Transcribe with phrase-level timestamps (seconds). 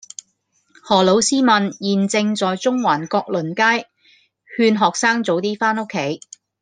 [0.83, 3.87] 何老師問現正在中環閣麟街
[4.57, 6.21] 勸學生早啲返屋企